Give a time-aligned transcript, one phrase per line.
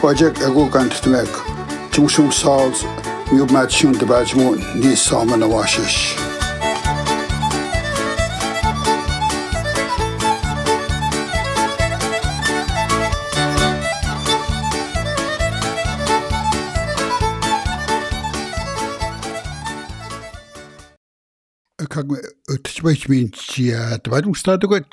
[0.00, 1.28] Project Agugan Tmek,
[1.90, 2.84] Tungshung Sals,
[3.32, 6.16] Myubmat Shun Debajmu, Ni Salman Awashish.
[21.88, 22.22] как бы
[22.62, 24.86] тичбайч минчи атвалуустаатугат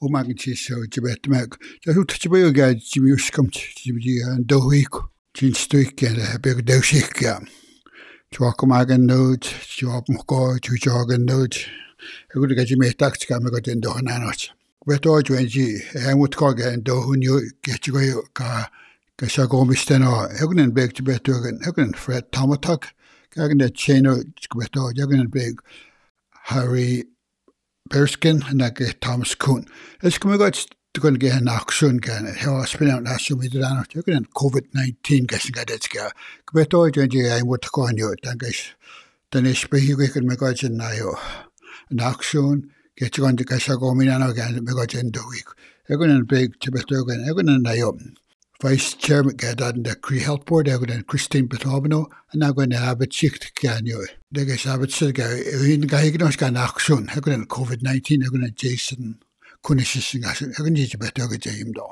[0.00, 3.54] умагин чисоо жибэтмэг тэсу тачбаё гэж жимиускамч
[3.84, 7.44] жибдиан дохик чинстуйкэн бэг дэвшихкэ
[8.32, 9.44] чуакмагэн нөөж
[9.76, 11.54] чуапмхгой чужогэн нөөж
[12.32, 14.56] эгүүл гэж мэтагч камэгэ дэн дохнааноч
[14.88, 18.72] бэтож вэнжи хэмүтгэгэн дохун юу гэчгөө ка
[19.20, 22.96] гэшагомистэнэ эгүнэн бэгч бэтүгэн эгүнэн фрэд таматак
[23.36, 24.12] гагнэ чэнэ
[24.56, 25.60] бэтож эгүнэн бэг
[26.50, 27.04] Harry
[27.90, 29.66] bearskin nage Thomas Kuhn.
[30.00, 30.68] Es kommer godt
[31.00, 32.32] kun gehen nach schön gerne.
[32.32, 36.10] Her was bin und hast mit dran noch gegen COVID-19 gessen gadet ga.
[36.46, 38.76] Gebet euch und ihr ein Wort kommen jo, danke ich.
[39.30, 41.18] Dann ich bin hier gegen mir gut in najo.
[41.88, 45.44] Nach schön geht schon die Kassa kommen an und mir gut in durch.
[45.88, 47.98] Ich bin ein Big Tibet, ich bin ein najo.
[48.62, 53.86] Vice Chairman gadan de Cree Health Board en Christine Betabano an agon abet sicht gan
[53.86, 54.04] yo.
[54.30, 55.24] De gas abet sig ga
[55.64, 59.16] in ga ignos gan aksjon egon en COVID-19 egon en Jason
[59.64, 60.24] kunishising
[60.58, 61.86] egon ji bet egon jim do.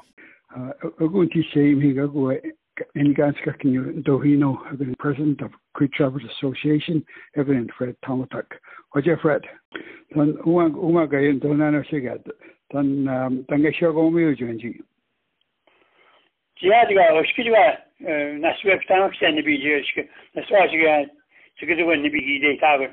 [1.01, 7.03] Agun ti sé hi go en ganska kin dohino egon president of Cree Travelers Association
[7.35, 8.61] en Fred Tomatak.
[9.03, 9.45] Je Fred?
[10.15, 12.21] Dan uma ga en donano sigad.
[12.71, 13.07] Dan
[13.49, 14.13] dan ga shogo.
[16.61, 17.79] ziyadiga oshkidiga
[18.41, 20.03] nasiba pitanga kisa nibiji ishki
[20.35, 21.07] nasiba shiga
[21.59, 22.89] chikidiga nibiji dey tabi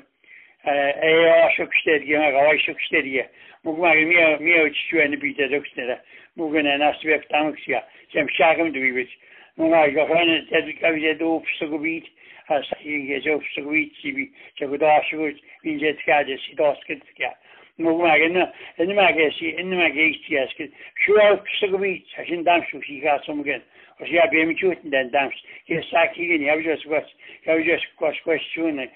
[1.02, 3.24] eyo shu kishteriga nga gawai shu kishteriga
[3.64, 6.00] mugma miya miya chichwa nibiji da kisnera
[6.36, 9.10] mugna nasiba pitanga kisa sem shagam dubivich
[9.56, 12.04] mugma gafana tedika vijedu psugubit
[12.48, 17.34] sahiga jo psugubit chibi chakuda shu injet kaje sidoskit kaje
[17.78, 20.74] Nogmagina, enmagesi, enmagesi eskin.
[20.94, 23.62] Şu al kısıgıbi, sakin damsu, şikasım gen.
[24.00, 25.38] O ya benim çöğütünden damsu.
[25.66, 27.04] Ki saki gen, yapacağız koç,
[27.46, 28.88] yapacağız koç, koç çöğüne,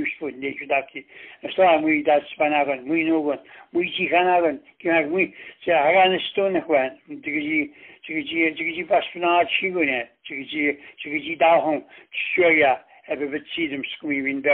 [0.03, 1.05] useful ne judaki.
[1.43, 3.41] Estaban mui dat spanagan mui nogan
[3.73, 7.71] mui çikanagan kimak mui se hagan stone kwan digi
[8.11, 9.93] 这个去这个去把苏南去过呢，
[10.25, 14.51] 这个去这个去大红学呀，还不不去什么公园运动，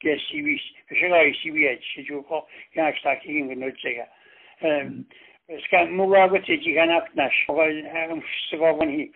[0.00, 4.08] 给 CV 是个 CV 去就好，像是他去用个那这个，
[4.62, 5.04] 嗯，
[5.46, 9.08] 是看木瓜不自己看那那是个那个是个问题，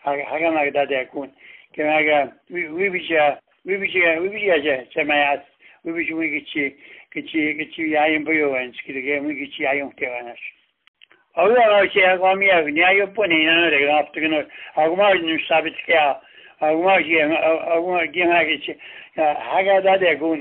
[0.00, 1.30] 还还干那个大家管，
[1.74, 3.18] 跟那个为为不些
[3.64, 5.38] 为不些为不些这这么样，
[5.82, 6.74] 为不些我给去
[7.10, 10.40] 给去给去牙用不要问，给这个我给去牙用台湾那是。
[11.36, 14.46] Avru araçı akvamiya niye yapın inanır ki yaptıkını
[14.76, 15.14] akvama
[15.48, 16.00] sabit ki
[16.60, 18.78] akvama ki akvama ki hangi
[19.54, 20.40] هەگادا دەگون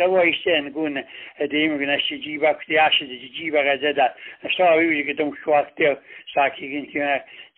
[0.00, 0.94] دەوایشتێن گون
[1.52, 2.96] دەیمگەشتی جیبە کوتیاش
[3.36, 4.06] جیبە غەزەدا
[4.44, 5.90] ئەشتاویگەتم خواستێ
[6.34, 6.84] ساکیگن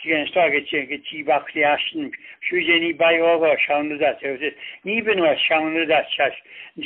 [0.00, 2.06] چگەنشتاگە چێنکە چی باقییاشتن
[2.46, 4.54] شوژێنی بایوەوە شاونددا سێوزێت
[4.86, 4.96] نی.
[5.06, 6.34] بنوە شاونددا چاش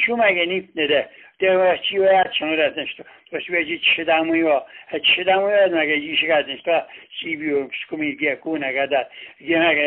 [0.03, 1.03] شومەگە نیپ نەدە
[1.41, 4.59] دەوەچی وە چەندداشتە بەشێجی چدامەوە
[4.91, 6.77] هە چدامەوە نەگەجی شگاتنشتا
[7.17, 9.03] چی بیوە پسکومی گەکوونەگەدا
[9.49, 9.87] گەنەگە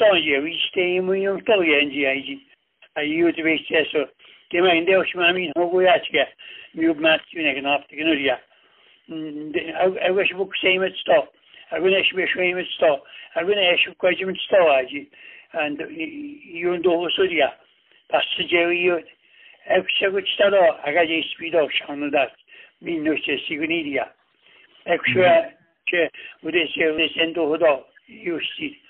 [0.00, 2.40] Tonge, 20 tem um Tonge, aí,
[2.96, 4.08] aí o tive acesso,
[4.48, 6.26] que me ainda os mamin hoguyaçka,
[6.74, 8.40] mil matçüne naptık nuriya.
[10.00, 11.26] Ağaç bu kısaymet sto.
[11.70, 13.04] Ağın eş bir şeymet sto.
[13.34, 15.06] Ağın eş bir kocum sto acı.
[15.52, 15.80] And
[16.52, 17.58] yundu husuriya.
[18.08, 19.00] Pastı ceviyo.
[19.66, 22.32] Ekse güçte do, ağaç ispido şanıda.
[22.80, 24.14] Min nöçe siguniya.
[24.86, 25.54] Ekse
[25.86, 26.10] ke
[26.42, 27.84] bu de sevlesen do hudo.
[28.08, 28.89] Yustit.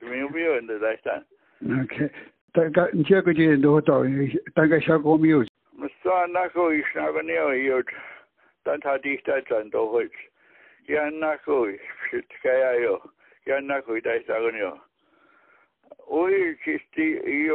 [0.00, 1.14] Ní an me go daiste
[1.60, 2.10] dú
[2.52, 5.24] 大概你这个 ntsiak 个 tsiihenduhutau 在 tagga-siak um
[13.66, 14.78] 那个在杀个鸟。
[16.06, 17.48] 我以 naku išnaven iuh iut,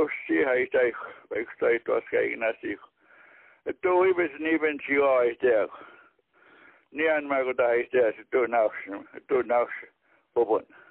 [10.19, 10.67] tanta dihtatslantuhuts.
[10.67, 10.86] Ja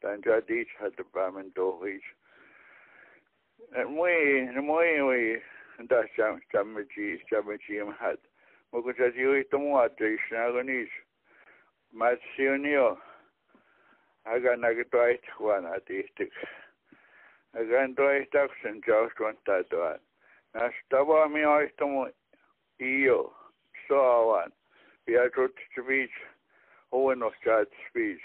[0.00, 2.04] Dan ja di had y bam yn dohyd.
[3.92, 5.24] Mwy, mwy, mwy,
[5.90, 8.18] da jam jam ji jam ji am had.
[8.72, 10.94] Mo ko ja ji o'i dôn wad eis na gynnydd.
[11.92, 12.96] Mae sionio.
[14.24, 16.32] Aga nagdwaith chwan a dichtig.
[17.52, 20.00] Aga yn dwaith ag sy'n jaws dwi'n ta dwan.
[20.54, 21.98] Na stawa mi oes tom
[22.78, 23.20] io.
[23.84, 24.56] So awan.
[25.06, 26.12] Fi a drwt sbyd.
[26.92, 28.20] Owen os jad sbyd.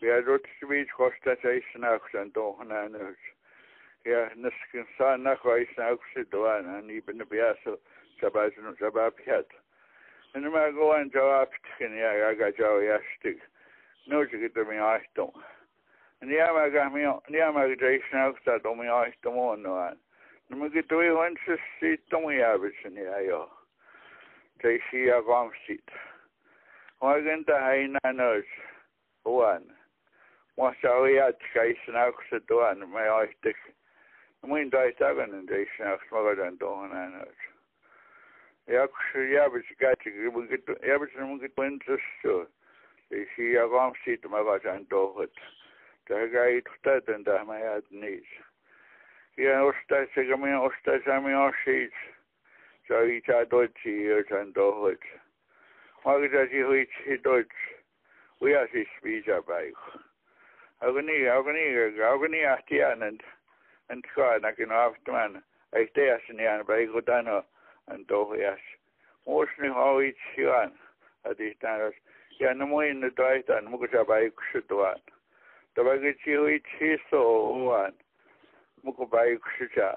[0.00, 3.28] Fi a drwt sbyd costa teis na ag sy'n dohna nys.
[4.04, 6.66] Ja, nysgyn sa na chwaith na ag sy'n dwan.
[6.66, 7.78] A ni byn y biaso
[8.20, 9.54] sabaz nhw sababiad.
[10.34, 13.38] Yn yma gowan jawab tchyn ia ag a jaw iastig.
[14.10, 15.30] No gyda mi aethom.
[16.26, 20.00] Ni am ag mi ni am ag dreis nawsta do mi aethom o'n no an.
[20.50, 22.26] Na mi gyda i hwn sy'n sydd dom
[24.64, 25.84] Teixi Avamsit.
[27.02, 28.48] Morgen da Hainanos,
[29.22, 29.64] Juan.
[30.56, 33.60] Mosawiat Kaisnauk Setuan, me oistik.
[34.42, 37.36] Mun toistagan in Deisnauks Mogadan Tohananos.
[38.66, 40.16] Jaks Jabis Gatik,
[40.80, 42.46] Jabis Mugit Pinsastu.
[43.12, 45.36] Teixi Avamsit Mogadan Tohat.
[46.08, 48.24] Tagai Tuhtatan Dahmayat Nis.
[49.36, 51.92] Ja, ostaisagamia, ostaisamia, ostaisamia,
[52.90, 53.44] mi osta sa mi o si.
[53.44, 54.98] So i ta do ti o an dohut.
[56.04, 57.44] Ma ga ji hui ti do.
[58.40, 59.70] We are si speech a bai.
[60.82, 63.20] Agni agni agni ati an
[63.88, 65.42] and ka na kin afterman.
[65.74, 67.44] Ai te asin an bai go dano
[67.88, 68.58] an dohut.
[69.26, 70.72] Mosni hoi ti an.
[71.24, 71.94] Adi tanas.
[72.38, 74.98] ya na mo in na dai tan mo ko sa bai ku shi duan
[75.76, 77.92] da ba ge chi hui chi so wan
[78.82, 79.94] mo ko bai ku shi cha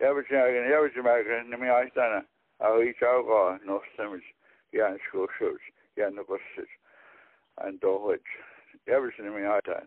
[0.00, 2.26] Jabitz Magen, Jabitz Magen, nimm ich dann.
[2.58, 4.34] Aber ich auch noch ziemlich
[4.72, 5.62] gern Schuhschutz.
[5.96, 6.78] universities
[7.54, 8.36] en door which
[8.84, 9.84] everything in mijn tijd.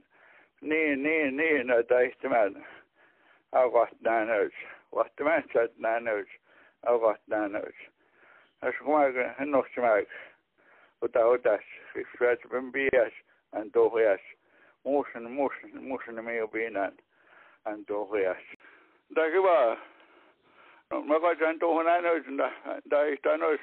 [0.59, 2.65] Nee, nee, nee, nou, naar deze man.
[3.49, 4.53] Hij was naar huis.
[4.89, 6.37] Wat de mens uit naar huis.
[6.79, 7.89] Hij was naar huis.
[8.59, 10.11] Hij is gemaakt en nog gemaakt.
[10.99, 11.61] Wat hij ook dat.
[11.93, 13.13] Ik weet op een bias
[13.49, 14.21] en door jas.
[14.81, 16.71] Moesten, moesten, moesten mee een
[20.87, 22.23] nou, Maar wat zijn toch naar huis
[22.83, 23.59] daar is daar nooit.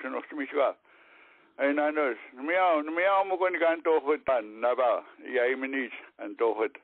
[1.59, 2.19] en anders.
[2.33, 5.05] Miau, miau mo kon kan to hot pan na ba.
[5.25, 6.77] Ya imnis an to hot.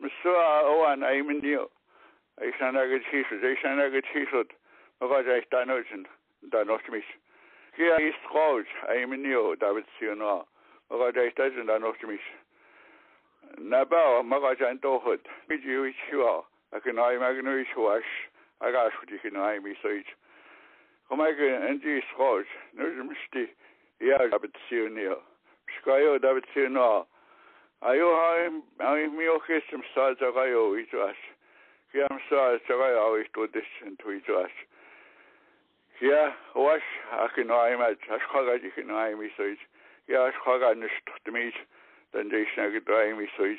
[0.00, 1.70] Mso oan ai min dio.
[2.40, 4.44] Ai sana ge chisu, ai sana ge chisu.
[5.00, 6.06] Ma va ja ich da nutzen.
[6.50, 7.06] Da noch mich.
[7.76, 10.46] Hier ist raus, ai min dio, da wird sie no.
[10.90, 12.26] Ma va ja ich da sind da noch mich.
[13.58, 15.20] Na ba, ma va ja to hot.
[15.48, 16.44] Mit ju ich hua.
[16.72, 18.28] Akin ai magnu ich huash.
[18.60, 20.06] Aga schuti kin ai mi so ich.
[21.08, 23.16] Komm ich in die Straße, nur im
[24.00, 25.14] יהיה בציוניה.
[25.76, 27.00] שקאיו דא בציוניה.
[27.82, 28.08] היו
[28.80, 31.16] האימיו חיסם סעד זרעיו איזרס.
[31.94, 34.52] גם סעד זרעיו איזרודסן du איזרס.
[36.00, 37.98] Ja, was ach ich in einem als
[38.30, 39.58] Schorra dich in einem ist es.
[40.06, 40.92] Ja, Schorra nicht
[41.24, 41.54] damit,
[42.12, 43.58] dann dich nach so ist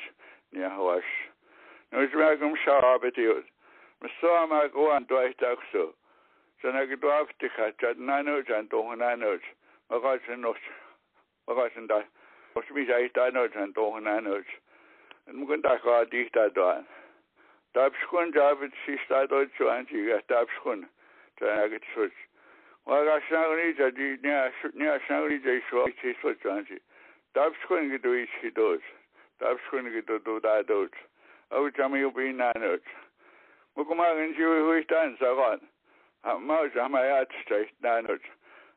[0.52, 1.04] Ja, was.
[1.90, 3.44] Nu ist mir gum schau bitte.
[4.00, 5.92] Mir so mal go an durch doch so.
[6.62, 9.20] Sondern gedorft dich hat, dann nur dann doch nein
[9.90, 10.56] reisnud,
[11.48, 11.92] reisnud,
[12.54, 14.46] kus mis ei teinud, on toon näinud.
[15.32, 16.86] Mõnda taga tihta toon.
[17.74, 20.88] Tapskun saab siis ta toitsu andsi, ja tapskun,
[21.38, 22.16] ta nägid suts.
[22.86, 24.16] Aga nagu nii, ta nii,
[25.08, 26.80] nagu nii, ta ei suva, siis suts andsi.
[27.34, 28.82] Tapskun kidu iski toos,
[29.38, 30.94] tapskun kidu tuda toos.
[31.50, 32.84] Aga saame juba hinna nüüd.
[33.76, 35.14] Ma kui ma olen siia huvitav,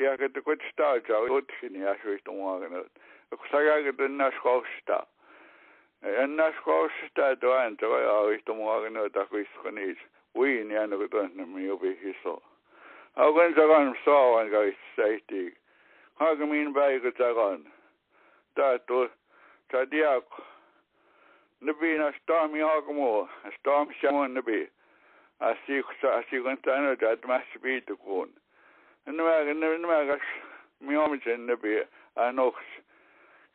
[0.00, 2.84] iakata kut staaja utsini asuistumaagna
[3.50, 5.06] sagaagat annaasqausta
[6.22, 9.98] annaasqausta tuanta asuistumaagna takuisqaniis
[10.34, 12.42] uini anugutanna miubihiso
[13.16, 15.54] augan sagan soawan kaissaihtiig
[16.20, 17.64] haagamin baigu sagan
[18.54, 19.10] taatu
[19.72, 20.40] tadiaq
[21.60, 24.60] nabina staami haagmo staam shamu nabi
[25.40, 25.86] asiq
[26.18, 28.30] asiqan tanu tatmasbiitukuun
[29.06, 30.22] ნმაგ
[30.80, 31.74] მიომიჩენები
[32.24, 32.68] ანოქს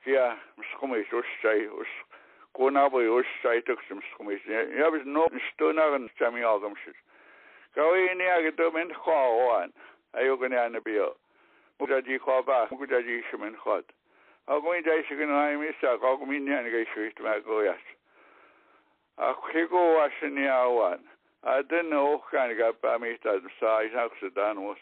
[0.09, 0.25] я
[0.61, 1.91] მსხმის უშაი უშ
[2.57, 4.43] გონაბი უშაი თქს მსხმის
[4.77, 6.93] я без но что наган чами алгамში
[7.77, 9.69] გავინე აგდომენ ხოან
[10.21, 11.09] აიოგნე ანებიო
[11.81, 13.87] მუჯაჯი ხობა მუჯაჯი შმენ ხოთ
[14.53, 17.85] აგოი დაიშგენ აიმისა გაგმინიან გეშვით მაგოიას
[19.29, 21.01] ახიგო ვაშნიავან
[21.55, 24.81] ადენ ოხან გაპამიტად საისახს დანოს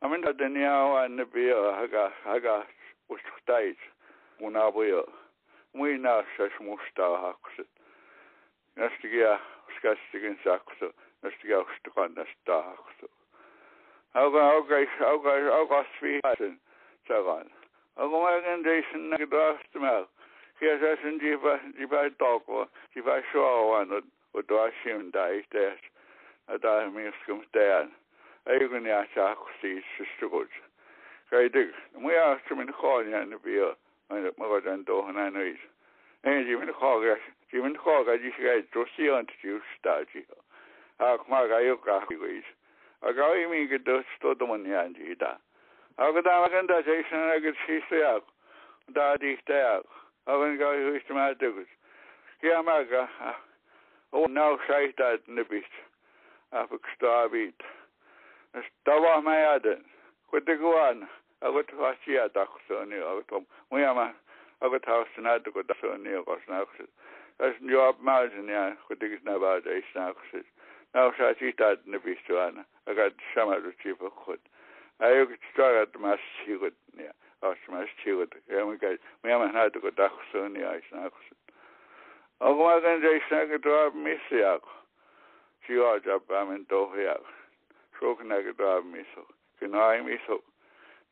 [0.00, 2.66] Aminda tenía en pia haga haga
[3.08, 3.76] ustais
[4.38, 5.06] una buyo
[5.72, 7.66] muy nas es musta hakus.
[8.76, 9.40] Nastigia
[9.76, 13.10] skastigin sakus nastigia ustukan nasta hakus.
[14.14, 16.60] Auga auga auga auga svihasen
[17.08, 17.50] sagan.
[17.96, 20.06] Auga magen deisen nagdrastmel.
[20.60, 21.36] Hier sassen die
[21.78, 24.50] die bei Dogo, die bei Schauern und und
[31.98, 33.58] mu ya min khol ya ne bi
[34.10, 35.58] ana ma ga dan do na no is
[36.24, 37.16] en ji min khol ga
[37.50, 40.24] ji min khol ga ji ga do si an ti sta ji
[41.00, 42.44] a ma ga yo ka hi is
[43.02, 45.36] a ga i mi ge do sto do man ya ji da
[45.98, 48.20] a ga da ma ga da je shan ga si se ya
[48.92, 49.80] da di sta ya
[50.26, 51.68] a ga ga hu is ma gus
[52.42, 53.08] ya ma ga
[54.12, 55.64] o now sai da ne bi
[56.52, 57.62] a fu sta bit
[59.24, 59.84] Mai aden.
[60.30, 61.08] Kwete guan.
[61.42, 64.14] Agot hasi ada kusoni agot mu yama
[64.62, 66.88] agot hausna to ko dasoni ko snakus.
[67.40, 70.44] As job mazin ya kwete gis na ba da snakus.
[70.94, 72.64] Na sa si ta ne bistuana.
[72.86, 74.38] Agat sama ru chi ko khod.
[75.00, 77.12] Ayo ki stara to mas chi ko ya.
[77.42, 78.26] As mas chi ko.
[78.48, 79.68] Ya mu ka mu yama na.
[82.40, 84.58] Ogma gan jai snakus to misi ya.
[85.66, 86.66] Chi wa jab amen
[87.98, 89.26] sognagedram iso
[89.60, 90.42] gnaim iso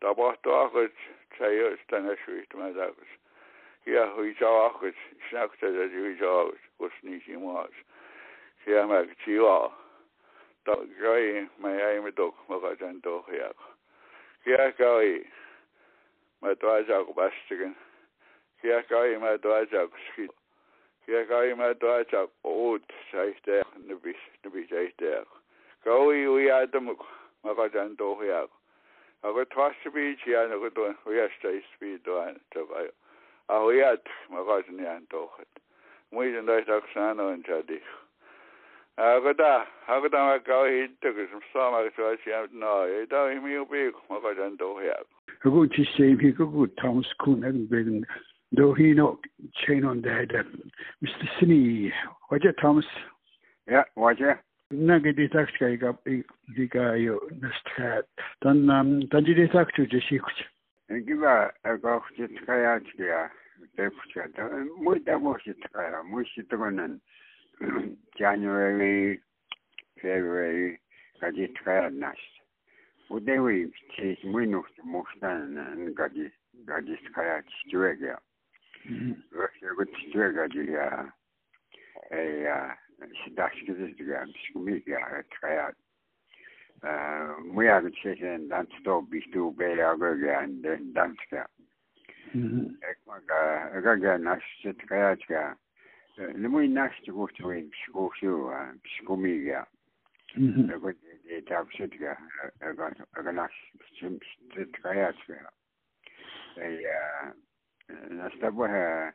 [0.00, 0.96] da botochus
[1.38, 3.12] chayus tanashuis tmadakus
[3.86, 4.96] ya schwicht
[5.32, 7.74] mal da huijakus usniji mas
[8.66, 9.72] ya mag chiwa
[10.64, 13.52] da gai mai ai me dok magajan dok ya
[14.44, 15.24] ya gai
[16.42, 17.74] to dwajak bastigen.
[18.62, 20.30] Ya gai ma dwajak skit
[21.06, 24.68] ya gai der ne od ne nubis nubis
[24.98, 25.24] der.
[25.82, 27.06] Gaat dan toch ja.
[27.22, 27.34] Ja, ga je.
[27.34, 27.34] Maar het was ook bastigen.
[27.34, 27.34] Ja, ga je maar het was ook schiet.
[27.34, 27.44] Ja, ga je maar het was ook oud, zei het.
[27.44, 27.50] De bis, de bis, zei het.
[27.52, 28.50] Go, we had them makajan dohiak
[29.22, 32.86] ako twasbi chian ako don huyasta isbi doan tabay
[33.50, 35.50] ahuyat makajan yan dohat
[36.14, 37.82] muijan dai taksano en jadi
[38.94, 43.90] ako da ako da makaw hitta kusum sama kuswa chian no e da imi ubi
[44.06, 45.06] makajan dohiak
[45.42, 48.06] ako ti save ko Thomas Kuhn and Begen
[48.54, 49.18] do he no
[49.66, 50.30] chain on that
[51.02, 51.26] Mr.
[51.38, 51.90] Sini
[52.30, 52.86] waja Thomas
[53.66, 54.38] ja waja
[54.72, 55.94] naga desakchka iga
[56.56, 58.06] iga yo nasthat
[58.40, 60.40] tan nam tanji desakchu je shikuch
[61.06, 63.30] giba gakchi tkaya chya
[63.76, 64.48] depucha da
[64.80, 67.00] muy da mochi tkaya mochi tgonan
[68.18, 69.20] january
[70.00, 70.78] february
[71.20, 72.18] gaji tkaya nas
[73.10, 76.32] udewi chi muy no mochtan an gaji
[76.64, 78.16] gaji tkaya chwega
[79.30, 81.12] Russia gut chwega ya
[82.10, 82.76] eh
[83.20, 85.72] сидагчгизэжтэгэ амсгумиг яагатраа
[87.54, 91.46] муягчсэн данцтоо бихтүү бэяагагаан дэн данцка
[92.92, 93.40] экмага
[93.76, 95.56] агага нашчэт каячга
[96.42, 99.60] лимуй нашчгуучвэн псгуучуа псгумига
[100.74, 102.12] эгот дэйтавчэтга
[102.68, 102.86] ага
[103.18, 105.38] аганаш псчэмтэт каячга
[106.56, 107.32] э
[108.10, 109.14] настабоха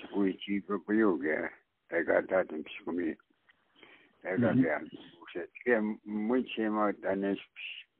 [0.00, 1.38] чгуичи бэбюгэ
[1.90, 3.16] эгалдаад имшгүй
[4.22, 4.88] эгалдаад
[5.22, 5.84] үсэт гэм
[6.28, 7.42] мөнхимөө данэс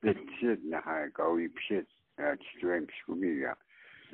[0.03, 3.55] битсэд нахаа гови бишэт ачтуэм бишгүй я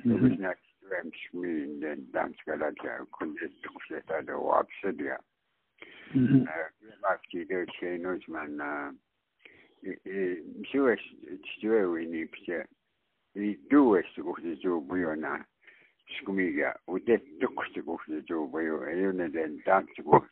[0.05, 2.77] үснак ачтуэм бишгүй нэн дамсгалаад
[3.17, 5.19] күндэс үсэтад уапсэд я
[6.15, 6.69] э,
[7.03, 8.69] махти дэчэй нууч мана
[9.83, 11.05] э, э, мшүүэс
[11.35, 12.59] ачтуэвэний бишэ
[13.35, 15.35] и дуэс үхэ зүү буюна
[16.19, 20.25] шкумига удеттук чигухи жообаю аюнаден данчгу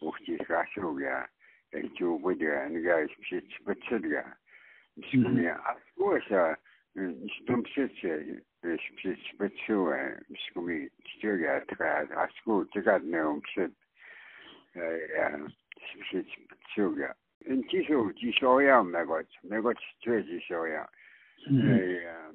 [0.00, 1.28] ухти хашруга
[1.72, 4.24] элчуубыдга анга ишпшич бэтсэлга
[5.08, 6.56] шкумия аскуаша
[7.36, 9.98] стумшиче ишпшич бэтсуа
[10.46, 11.90] шкуми чичога атга
[12.24, 13.72] аску чигад неумшит
[14.74, 20.88] ишпшич бэтсуга энтишо тишоя мэгоч мэгоч чичоя
[21.48, 22.32] э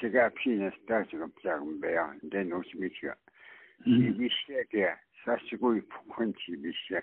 [0.00, 3.14] сега псина стасика псагм беа ден осмича
[3.86, 7.02] ибище ке сасико и пукончи ибище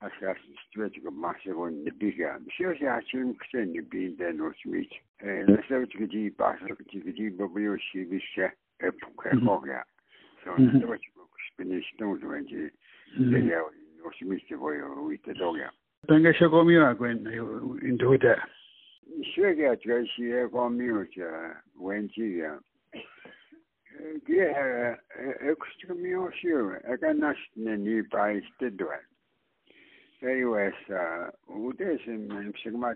[0.00, 4.90] ашас стветика масико не бига все же ачим ктен не би ден осмич
[5.22, 9.84] лесевичка ди басрак ди ди бобио шибище э пуке хога
[10.44, 11.20] сон стветика
[11.52, 12.72] спинишно узвенчи
[13.16, 13.62] дея
[14.04, 15.70] осмичте вой уйте дога
[16.06, 17.26] Tanga shagomi agwen
[17.82, 18.36] induda.
[19.23, 21.29] 学个这些方面这
[21.75, 22.59] 问题呀，
[22.91, 22.99] 呃，
[24.25, 24.91] 这呃
[25.39, 26.47] 呃，这个描述，
[26.83, 28.99] 呃，个那是那你把这段，
[30.19, 30.97] 所以我是，
[31.47, 32.93] 我这是们什么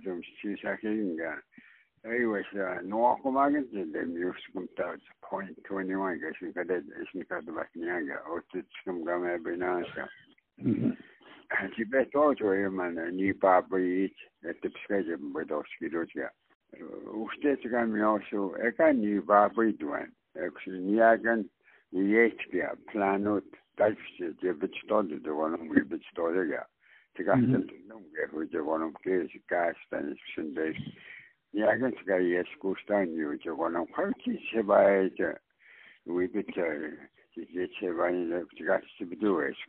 [11.77, 16.31] тебе тоже именно не побыть, это пскажем бедовский друзья.
[17.13, 21.49] Уштецка мёсу, эка не побыдван, эксиньяган
[21.91, 23.45] ечпя, планут,
[23.77, 26.67] дальше тебе что-то доволен, либо что-то я.
[27.15, 30.77] Тебя сентенум, я хоть доволен, кейс, кастан, сендеш.
[31.53, 35.41] Яган тебя есть кустанью, доволен, хоть себя это,
[36.05, 36.55] выбить,
[37.35, 39.69] тебе тебя не тебя себе дуешь.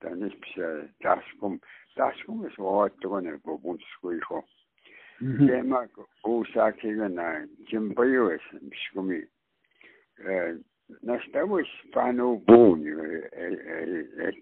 [0.00, 1.60] ten ispisä taskum,
[1.94, 4.44] taskumissa voittavana puhunskuiho.
[5.46, 5.88] Tämä
[6.26, 9.28] uusakikin näin, kimpajuus, miskumi.
[11.02, 12.90] Näistä voisi panu puhuni,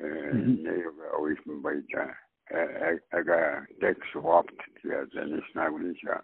[0.00, 1.20] and mm-hmm.
[1.20, 1.84] uitgebreid
[3.12, 6.22] aga tekst vaatab ja sellest nagu lisa.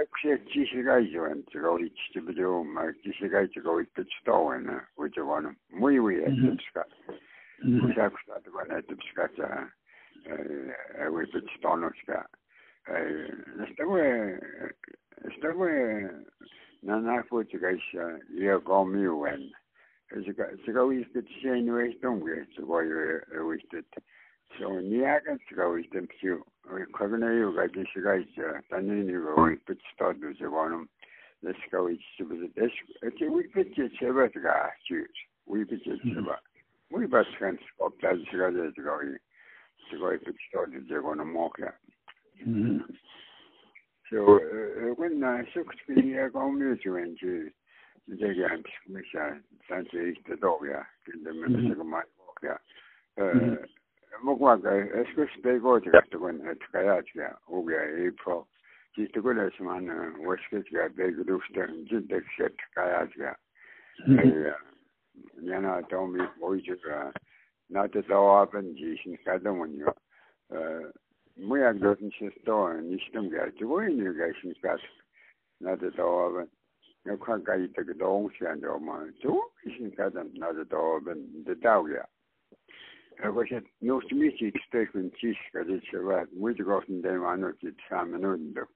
[0.00, 5.44] Eks see sisekaitse on, see kauditsi tuleb jõuama, sisekaitse kauditab seda hoone, kui see on
[5.82, 6.82] mõju ja tõtska.
[7.60, 9.50] kui saaks saada panna tõtska, see
[11.12, 12.18] võib-olla seda annaks ka.
[13.70, 14.06] Seda kui,
[15.36, 15.74] seda kui,
[16.88, 17.66] no nagu see.
[20.64, 23.80] 제가 오실 때 시행이 왜 했던 게 제가 왜 오실 때
[24.58, 26.42] 소니아가 제가 오실 때 피우
[26.92, 30.86] 과거네요 가지 시가 있어 단년이가 오늘 붙이다도 제가는
[31.40, 32.74] 내가 오실 때 무슨 대시
[33.14, 35.06] 이제 우리 빛이 제가가 주
[35.46, 36.40] 우리 빛이 제가
[36.90, 39.18] 우리 바스간 없다 제가 제가 오늘
[39.90, 41.72] 제가 붙이다도 제가는 먹야
[42.46, 42.84] 음
[44.12, 44.40] So,
[44.98, 47.52] when I shook to be a community when you
[48.10, 50.86] 이제 양 미샤 산제 이때도야.
[51.04, 52.58] 근데 무슨 말 뭐야.
[53.16, 56.40] 어 뭐가 에스페시 배고 제가 그건
[56.74, 57.30] 해야 돼요?
[57.46, 58.46] 오게 에이프로.
[58.94, 63.32] 지트고라스만 워스케지가 배그루스던 진덱셋 가야 돼요
[65.42, 67.12] yana tomi oiji ka
[67.68, 69.92] nata tawa pan ji shin kada mun yo
[71.36, 74.76] mu ya do shin sto ni shtum ga ji wo ni ga shin ka
[75.60, 76.48] nata tawa pan
[77.04, 80.52] apen ya kwa ga i te do si an do ma tu sin kada na
[80.52, 82.04] te tau apen de tau ya
[83.24, 86.62] e ko se no sti mi ti ste kun ti de se va mo te
[86.62, 88.66] go de ma no ti sa me no ndo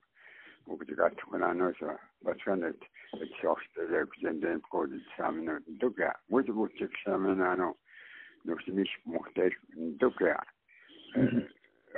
[0.66, 2.76] mo ke ga tu na no sa ba tsanet
[3.20, 6.52] et soft de ku den den ko de sa me no ndo ga mo te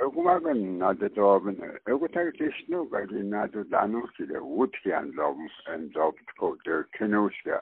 [0.03, 1.57] egumaka ninato tsoben
[1.89, 7.59] ekutakitisno kali nato tanoxile wuthian lom endoptko de kenosia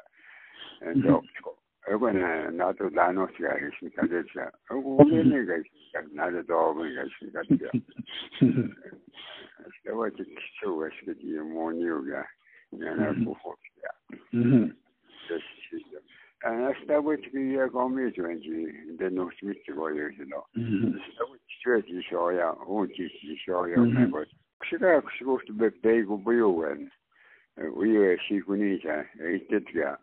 [0.82, 1.56] endoptko
[1.88, 7.72] ekona nato tanoxia hisni kadetsia ekubene kaisika nato tsoben kaisika tsia
[9.80, 12.28] stewa tikiso kaskiti moniuga
[12.72, 13.92] yana kufokia
[16.44, 18.68] ana stewa tikiya komi twenji
[18.98, 20.44] de noxmitsi koyo sino
[21.12, 21.35] stewa
[21.66, 24.24] 쇠지셔야 오지지셔야 내고
[24.60, 26.90] 그시가 그시고스 백대고 보여원
[27.58, 29.98] 우리의 시군이자 이때트야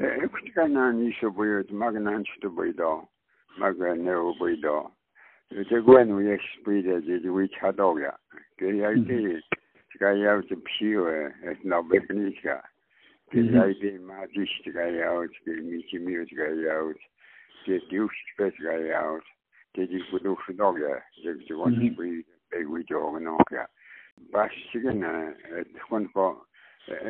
[0.00, 3.08] 에 그치가 난 이쇼 보여 막난 치도 보이도
[3.58, 4.92] 막내 보이도
[5.68, 8.10] 제고엔 우리 스피드 제지 우리 차도야
[8.58, 9.40] 그야이티
[9.92, 11.28] 제가 야우지 피요에
[11.64, 12.62] 나 백니까
[13.30, 17.00] 그야이티 마지시가 야우지 미치미오지가 야우지
[17.64, 19.26] 제 뉴스페스가 야우지
[19.74, 20.96] тэдийг бүнүүхнөгөө
[21.28, 22.08] яг зөвөн би
[22.60, 23.66] эгүйдөөгнөөгээ
[24.32, 25.00] башигэн
[25.76, 26.26] тхонко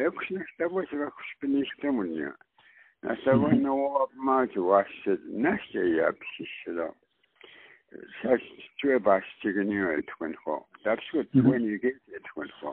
[0.07, 2.31] экшнэх тавсга хүспэнийхтэмүнья
[3.03, 6.89] насавэноо маач вашэд нэхээ япсисэло
[8.21, 8.45] сас
[8.79, 11.85] чвэ башигэнийо тхонко давшгүй тхонийг
[12.27, 12.71] тхонко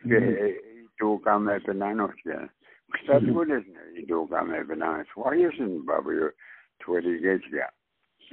[0.05, 0.61] Ve
[1.01, 2.49] doğgam ebilen olsun.
[2.93, 3.65] Kısat bulun
[4.09, 5.05] doğgam ebilen.
[5.17, 6.33] Vayısın babıyor.
[6.79, 7.71] Tony Gates ya.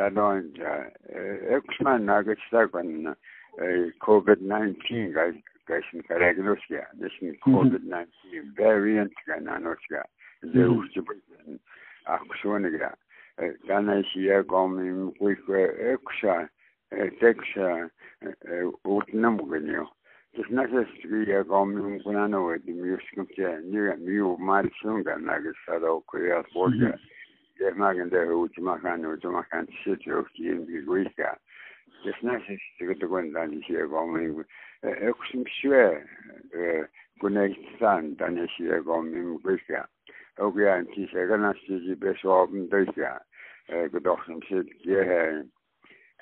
[1.90, 2.00] them.
[2.00, 2.40] But which
[4.26, 5.34] the climate change and
[5.66, 6.02] guys, yeah.
[7.42, 8.08] Climate
[9.70, 9.70] change.
[9.70, 11.58] Especially since doing stone Zeus mm -hmm.
[12.04, 12.96] Αξόνιγρα.
[13.66, 16.50] Τανασία κόμι που είχε έξα,
[17.18, 17.90] τέξα,
[18.82, 19.94] ούτε να μου γεννιώ.
[20.30, 25.02] Και να σας πει ακόμη μου που να νόε τη μειώσκω και νίγα μειώ μάλισον
[25.02, 27.00] κανάγες θα δω κρύα πόλια.
[27.54, 31.40] Και μάγεν δε ούτε μαχάνε ούτε μαχάνε τις έτσι όχι είναι γουίχα.
[32.02, 34.44] Και να σας πει το κοντανisia ακόμη μου.
[34.80, 36.04] Έχω συμψουέ
[37.18, 39.90] κουνέχει σαν τανisia ακόμη μου γουίχα.
[40.40, 43.10] Ogian kise gana sisi besoben döşe.
[43.92, 45.02] Gıdoksum silkiye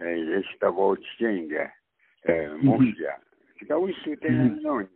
[0.00, 1.70] e, e, esta voçinge.
[2.62, 3.12] Muşya.
[3.12, 3.58] Mhm.
[3.58, 4.62] Tika uysu tenen mhm.
[4.62, 4.88] non.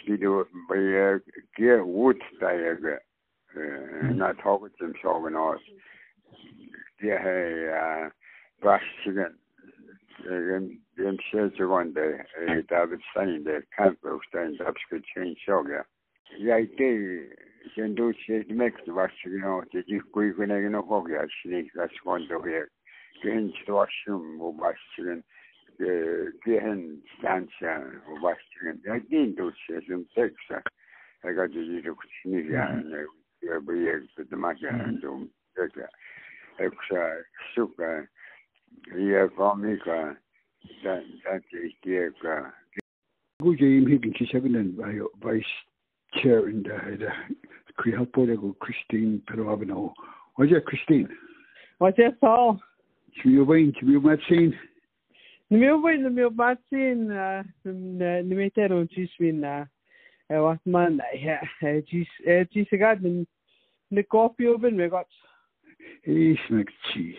[0.00, 1.18] 스피디오 바이에
[1.54, 2.98] 게 우트다에가
[4.16, 5.62] 나 타고 좀 쇼그노스
[7.04, 8.08] 예
[8.60, 9.34] 바시간
[10.24, 12.24] wiem, wiem przyjaciół Wondę,
[12.68, 15.84] Dawid Steinberg, Campbell Steinberg, Święcin Sioga.
[16.38, 17.36] Ja i ty,
[17.74, 22.24] sen do sieć mektu właściwie, no, te dziękuję, że nie mogę, a śnieg za skąd
[23.22, 25.22] pięć roślin właściwie,
[26.44, 30.62] pięć stancja właściwie, jak dzień do siedzę teksta,
[31.24, 31.84] jak to dziś
[32.22, 32.82] śniega,
[33.42, 34.72] jakby jak to magia
[35.02, 35.18] do
[35.54, 35.86] tego,
[36.58, 36.72] jak
[37.54, 38.06] szuka,
[38.98, 40.16] ia komika
[40.82, 42.52] dan dan te tieka
[43.42, 44.76] Guje im higgin ki sagnen
[45.20, 45.52] vice
[46.14, 47.12] chair in the the
[47.76, 49.92] Cree Health Board go Christine Perovino.
[50.38, 51.08] Was it Christine?
[51.78, 52.60] Was it Paul?
[53.20, 54.54] Chmi wain, chmi matsin.
[55.50, 57.08] Ni mi wain ni mi matsin
[57.64, 59.66] ni mi tero jiswin na
[60.30, 62.08] e wat man ja jis
[62.52, 63.26] jis gad ni
[63.90, 64.44] ni kopi
[66.06, 66.36] oben me got.
[66.36, 67.16] Is mek chi.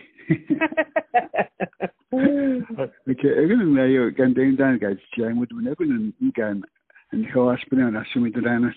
[3.09, 6.63] Okay, even na yo kan den dan ga chi ai mut ne kun kan
[7.13, 8.73] en hoaspene na sumi de dana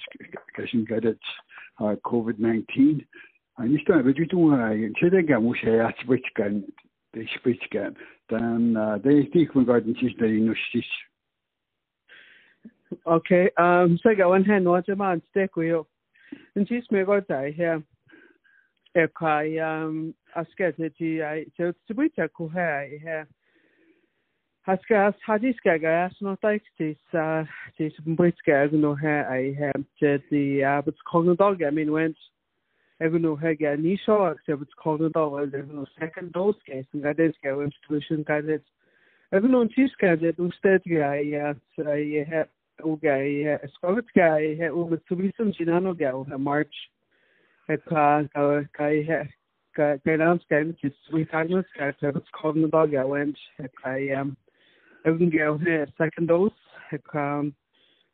[0.57, 1.19] kashin gadet
[1.81, 3.05] COVID-19.
[3.59, 6.65] Ani sta be tu ha che de ga mu she ya chi kan
[7.13, 7.97] de spitsken
[8.29, 10.87] dan de stiek van garden is de inustis
[13.07, 15.85] Okay, um, so ga wan hen wat man stek wi.
[16.57, 17.79] En tis me go dai he.
[18.95, 19.91] ekhaya
[20.35, 23.25] askethethi hayi sibuyithi kuhe ihe
[24.67, 26.99] haskas hadiskaga asnotaiktis
[27.77, 29.17] tis mbritska agnuhe
[29.51, 31.01] ihe tedi abits
[31.39, 32.17] dog i mean went
[33.01, 38.63] agnuhe ga nisho aktabits kognodolga no second dose case ngadeska institution kadet
[39.33, 41.55] agnu tiska det ustetga ya
[41.97, 42.45] ihe
[42.85, 46.77] uga ihe skogtga ihe uga subisum jinanoga uga march.
[47.71, 49.19] He ka ka ka he
[49.77, 53.37] ka ka ans ga just we tagnos ga it's called the dog ga went
[53.83, 54.37] ka um
[55.07, 57.43] even ga he second dose he ka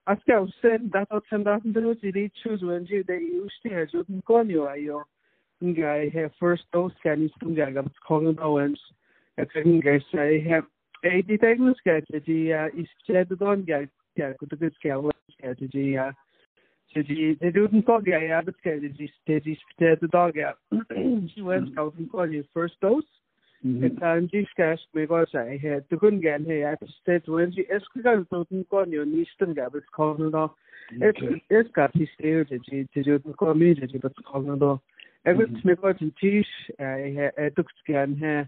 [0.09, 3.71] Aska sen dat at sen dat den ut i choose when you they used to
[3.71, 5.03] has ut kon yo ayo
[5.63, 8.79] nga he first dose ga ni stum ga ga called the went
[9.37, 10.61] he ka ga say he
[11.17, 12.39] e di tegnos ga di
[12.83, 13.81] is ched don ga
[14.19, 15.97] go a good scale strategy
[17.03, 18.80] de doden tog ja beske
[20.01, 20.32] de dag
[21.28, 21.78] she went mm-hmm.
[21.78, 23.07] out and call you first dose.
[23.64, 24.03] Mm-hmm.
[24.03, 25.80] An diske me go he
[26.20, 27.84] gen he ste wen es
[28.30, 30.49] doden kon jo nisten ga bet ko da
[31.51, 32.44] es gat hi ste
[32.94, 34.78] te doden ko mi bet ko da
[35.24, 36.47] Ever me go tiis
[37.57, 38.47] du gan he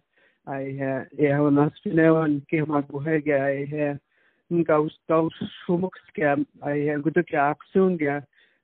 [1.19, 3.99] e ha nas an ke ma go hege he
[4.65, 5.35] gaus gaus
[5.67, 6.45] sumukske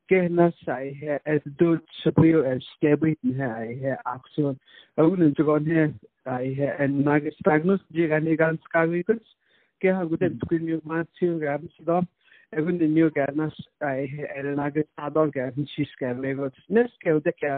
[0.09, 4.55] के ना साई है ऐसे तो सबियो S स्टेबिट ने आई है action
[4.97, 5.87] और उन जो ने
[6.31, 9.35] आई है एंड ना के स्टैग्नस जी का ने गांस का भी कुछ
[9.81, 12.01] के हम गुटे स्क्रीन में मार छियो ग्राम सदा
[12.53, 13.49] एवं न्यू का ना
[13.83, 17.57] आई है एंड ना के सादा का भी शीश का लेगो नेस के उधर क्या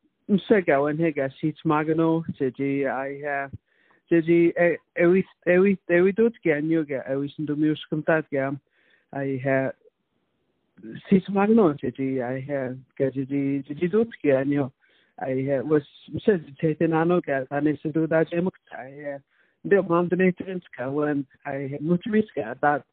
[15.63, 15.83] was
[16.23, 18.41] se te ano ga an se do da je
[18.77, 19.19] ai
[19.63, 22.83] de man donations ka wen ai mutumis ga dat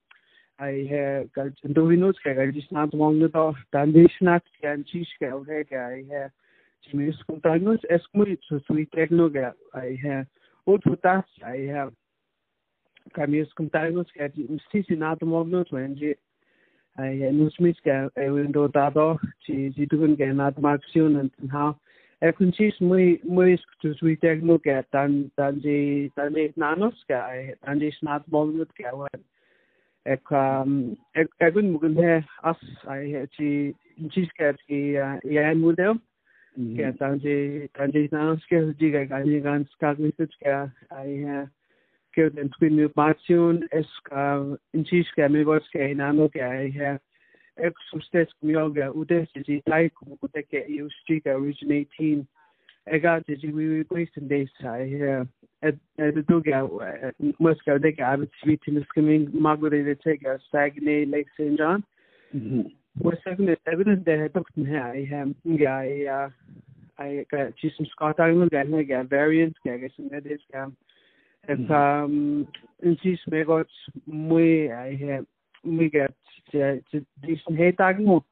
[0.56, 1.26] Aihe
[1.62, 6.32] dovinus ke gaji snat mongno to tandish nat kan chish ke ore ke aihe
[6.82, 10.26] chimis kontagnus es mucho suitek no ke aihe
[10.66, 11.90] utfutas aihe
[13.14, 14.32] caminhos comunitários que é
[14.74, 16.16] ensinado mogno twenji
[16.96, 21.74] ai nusmis que é o endotado de de tudo que é nada maxio nantin ha
[22.20, 27.78] Equities muy, muy exclusivamente look at tan, tan de, tan de nanos que hay, tan
[27.78, 29.22] de snap bollywood que hay.
[30.08, 32.14] Ek, um, ek, ek un mugun he
[32.48, 33.48] as ai he chi
[34.14, 35.98] chis ke ki ya mu deo.
[36.56, 40.34] Ke tan de, tan de nanos que ji ga ga ni gan ska ni such
[40.42, 40.54] ke
[40.90, 41.38] ai he
[42.16, 44.24] ke den twin new passion es ka
[44.72, 46.96] in chis ke me vos ke nano ke ai he
[47.59, 52.26] ek sustes mioga ude ji tai ku ku te ke u street originating
[52.86, 55.26] ega ji we replace in days ai
[56.30, 56.62] duga
[57.40, 61.82] muska de ga abit in skimming magore de take a stagne lake st john.
[63.00, 66.28] Was second evident de dokten her i ham ga i
[66.98, 70.66] i chi some scott angle ga na ga variant ga ga some edit ga
[71.48, 72.46] et um
[72.82, 73.68] in chi me got
[74.06, 75.26] muy i have
[75.70, 76.10] még
[77.56, 78.24] hétágunk,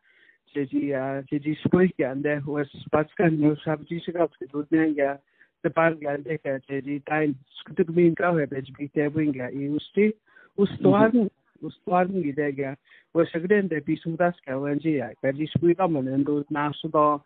[0.54, 5.20] Cici Spulikian, de was Patskan, you have Jisha, Dudnanga,
[5.62, 10.14] the Pargan, Deca, Cici, Time, Skutubin Kawe, Bejbita Winga, Iusti,
[10.56, 11.30] Ustuan,
[11.62, 12.76] Ustuan Gidega,
[13.12, 17.22] was again the Pisumdaska, Wangia, Kajish Widaman, and Dud Nasudo,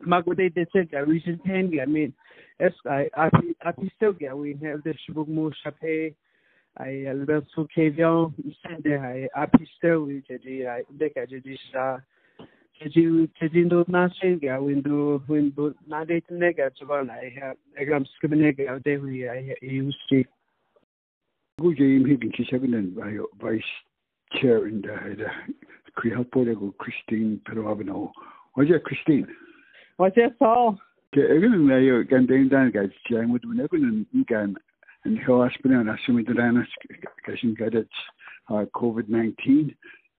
[0.00, 2.12] magode de se ga recent hand ga min
[2.58, 6.14] es ai api api still ga we have the shibug mo chape
[6.76, 8.34] ai albert so kevion
[8.82, 11.10] de ai api still we je ji ai de
[12.78, 15.74] ka je ji sa je ji je ji ndo na se ga windu windu
[16.30, 16.70] ne ga
[17.04, 20.24] na ai ha exam skimne ga de we ai use ji
[21.62, 23.72] Goed, je higgin ki seven by vice
[24.32, 24.82] chair in
[25.94, 28.10] Cri help go Christine Perovino.
[28.56, 29.28] Was it Christine?
[29.98, 30.78] Wat is Paul?
[31.14, 34.56] Egun na yo gan dein dan ga jang with when egun en gan
[35.04, 36.66] en ho aspen an asumi dan
[37.24, 37.86] kashin gadet
[38.50, 39.76] COVID 19.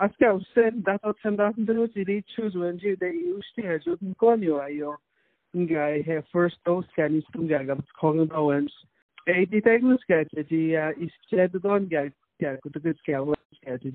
[0.00, 3.80] as go sin dat ten thousand minutes i choose when you they used to have
[3.86, 4.94] you go you ayo
[5.56, 8.74] nga he first dose scan is ga called the wens
[9.26, 10.74] e di tegnos ga ji
[11.04, 12.04] is ched don ga
[12.40, 13.34] ga ku to good scale
[13.64, 13.90] ga ji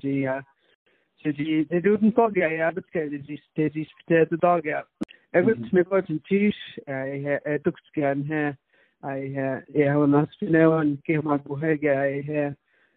[1.38, 3.18] ji they didn't talk ga ya but ga ji
[3.56, 4.88] ji spte the dog out
[5.34, 6.58] Agus mé go an tíis
[7.64, 8.42] ducht gan he
[9.04, 11.96] é ha an aspin an ge mar gohéige
[12.28, 12.63] he gaúmach scam go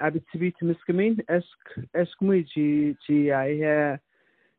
[0.00, 3.98] a tibi miskemin esk esk mui ji ji I he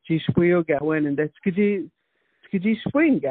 [0.07, 1.89] ji spuo ga wen en dat skidi
[2.47, 3.21] skidi spring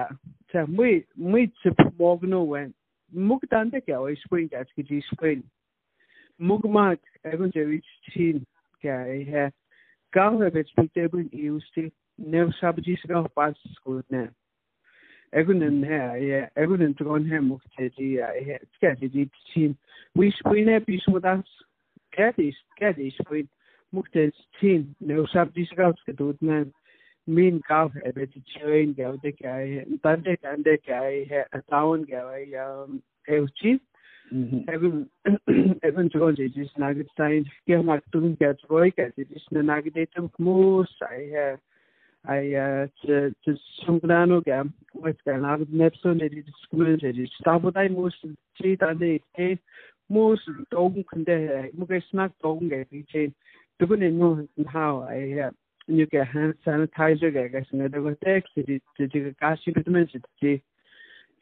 [0.55, 2.71] Це ми ми це помогнули.
[3.13, 5.43] Мук дан де кяо спринг дас ки джи спринг.
[6.39, 8.45] Мук мак евен де вич чин
[8.83, 9.53] кя е хе.
[10.11, 14.31] Кау хе бет спринг тебен юсти нев саб джи сга пас скудне.
[15.33, 18.09] Egunen her, ja, egunen drøn her muk til de
[18.47, 19.77] her, skal det dit tin.
[20.15, 21.63] Vi springe bis mod os.
[22.13, 23.49] Kan det, kan det springe
[23.91, 24.97] muk til tin.
[25.01, 26.73] Nu sab de skal du den.
[27.69, 29.33] Kau e bet chain gau de
[30.03, 33.81] tande tande kai he a town gau e um e uchi
[34.69, 35.09] egun
[35.83, 39.97] egun tugon je jis nagit stein ke mak tun ke troi ke jis na nagit
[39.97, 41.47] etum mus ai he
[42.29, 44.63] ai te te sumgrano ga
[44.95, 48.15] wet ga nagit nepso ne di skul je jis stabo dai mus
[48.57, 49.57] tri tande e
[50.11, 51.37] mus dogun kunde
[51.75, 53.35] mu ge snak dogun ge bi chen
[53.79, 60.61] tugun en no how ai you ꯍꯦꯟꯅ ꯊꯥꯏꯖꯒꯦ ꯀꯩꯁꯨꯅꯦ ꯑꯗꯨꯒ ꯇꯦꯛꯁꯤꯗꯤ ꯆꯤꯆꯤꯒ ꯀꯥꯁꯤ ꯕꯤꯇꯃꯤꯟ ꯆꯤꯆꯤ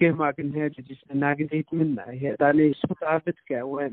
[0.01, 3.91] के मार्किन है जिस नागिन एक में ना है ताने इसको ताबित क्या हुआ है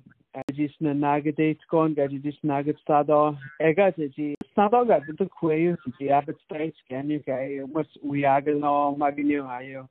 [0.54, 6.06] jis na nagadate gon ga jis nagad stado ega ji stado ga tu kweyu ji
[6.06, 9.88] abet stage gan you ga mas we agal no maginu ayo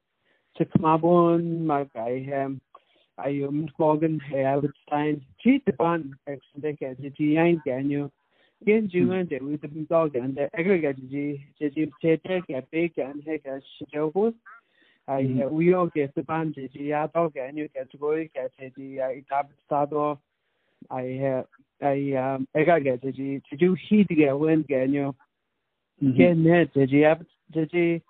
[0.57, 2.61] chik mabon mag ai hem
[3.17, 8.11] ayo morgan he abet stein ji de ban exende ga ji ein gan you
[8.65, 12.41] gen ju en de with the dog and the ega ga ji ji che che
[12.47, 13.59] ga pe gan he ga
[15.07, 18.99] we all get the band ji ya dog and you get to go get ji
[18.99, 20.17] ai tab stado
[20.91, 21.43] I
[21.81, 25.15] I um I got get you to do he to get win again you
[26.17, 28.01] get net did you have did you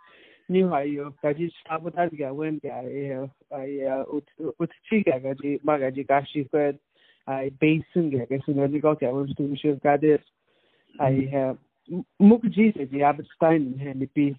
[0.50, 4.04] knew how you got you stop with that get win guy I uh
[4.60, 6.80] ut chica got you maga you got she said
[7.28, 10.22] I basin get guess when you got that was to she got this
[11.00, 11.58] I have
[12.20, 14.36] muk ji did you have stein and be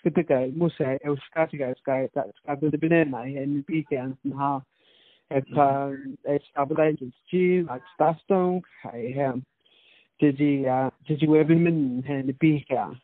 [0.00, 4.60] skutaka musa eu skatiga sky that got the banana and be can ha
[6.50, 8.62] stability ag stastung
[10.18, 12.96] did webi min hen bika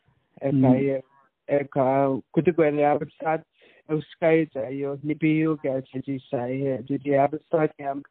[2.33, 3.45] kudu gwele abstad
[3.89, 8.03] eu sky yo nibiu ga didi sai didi abstad am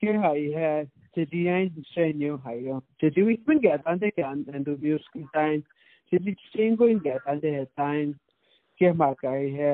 [0.00, 4.64] ki ha he didi ein senyo ha yo didi we min get ande gan and
[4.64, 5.62] do music time
[6.10, 8.18] get ande he time
[8.78, 9.72] ki ma ka he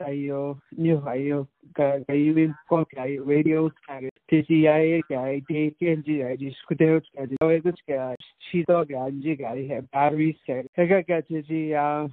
[0.00, 4.00] ayo new ayo ka kayo ko kay radios ka
[4.32, 5.40] TCI ka ay
[6.40, 7.26] diskuteo ka
[7.60, 8.16] gus ka
[8.48, 10.64] chito ka ka ay batteries ka
[11.04, 12.08] ka tiji ah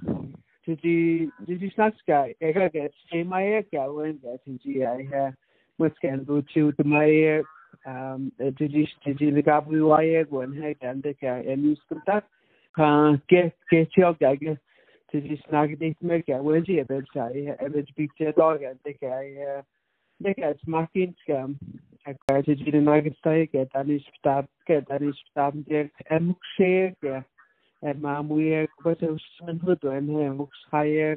[0.68, 5.32] tiji tiji snacks ka kaya ka semi ka wen ka tiji ay ha
[5.80, 7.40] mas kan to to my
[7.88, 12.20] um tiji tiji ligabu ay wen ha kan de ka en diskuta
[12.78, 14.54] გეჩიოგაგე
[15.12, 19.32] თის ნაგდით მე გავეჯი ებებს აი ებებს ბიქცე დაგა დეკა აი
[20.28, 21.40] დეკა მაკინსკა
[22.12, 25.82] აგარჯი ძირი მაგისტაი კეტანის შტაბ კეტანის შტაბი
[26.18, 26.74] ემუქშე
[27.94, 31.10] ემამუე კბოთოს მენჰუდო ემე მუქშაიე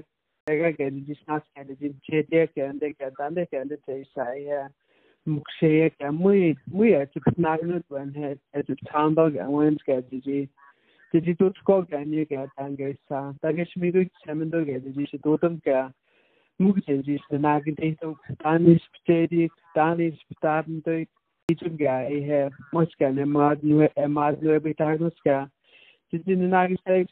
[0.55, 4.43] ეგა გენდის ნასკენდი ჯედე კენდე კეტანდე კენდე წეისაი
[5.35, 8.31] მუქშე კემუი მუი აწფნაგნუდ ვენ ჰე
[8.61, 10.41] აწფთანდო გამუენს კეთიჯი
[11.13, 15.93] 지지도축거아니게 당겨있어 다게시미도 재면도게 지시 도던가
[16.59, 21.07] 무게지 나게 데이터 다니스 스테디 다니스 스타든데
[21.51, 25.49] 이쪽이야 이해 멋있게 마드누에 마드누에 비타고스가
[26.11, 27.05] 지지 나게 세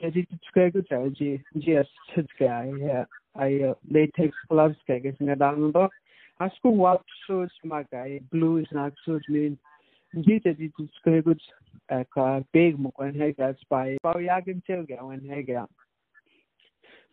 [0.00, 1.84] 지지도축하고 자지 지스
[2.14, 5.88] 스트가 이해 아이 레텍스 플러스가 게스나 다운도
[6.38, 9.56] 아스코 왓 쇼즈 마가이 블루즈 나츠즈 민
[10.14, 11.34] ma e mean Gita di tsuke gu
[12.14, 13.96] ka big mo kwen he ga spy.
[14.02, 15.66] Pa ya gin tel ga wen he ga.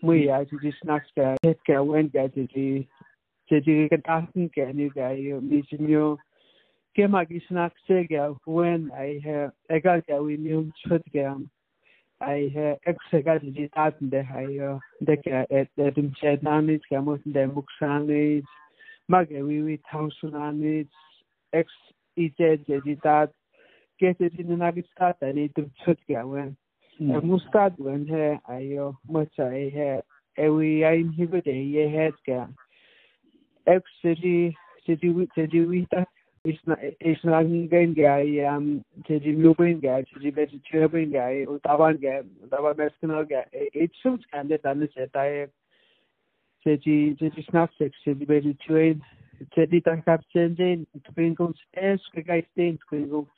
[0.02, 2.88] Mu ya ji ji snacks ga het ga wen ga ji ji
[3.50, 6.18] ji ji ga ta sin ga ni ga yo mi ji myo
[6.96, 11.02] ke ma gi snacks se ga wen ai he e ga ga wi mi chut
[11.14, 11.38] ga.
[12.22, 14.80] Ai he ek se ga ji ta de ha yo
[22.16, 23.34] iChejejithathu
[24.00, 26.56] kese thina nakisithatha lethu kuthothigawen
[27.02, 29.92] ngusitadwen he ayo majayi he
[30.36, 32.50] ewiyayinhibede yehetka
[33.66, 34.58] actually
[35.36, 36.06] tediwita
[37.12, 45.48] isinakingengay um tedilubengay tedibetithebengay utabangay utabameskinalgay itsumskande tanisetaye
[46.64, 49.02] tedi tedi snapsex tedibetithweni
[49.56, 53.30] jadi tangkap senjen twinkles es ke kai ten twinkles